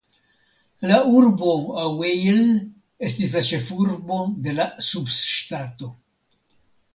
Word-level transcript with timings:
La 0.91 0.95
urbo 1.17 1.51
Aŭeil 1.81 2.41
estis 3.09 3.37
la 3.37 3.43
ĉefurbo 3.51 4.19
de 4.49 4.57
la 4.61 4.67
subŝtato. 4.89 5.93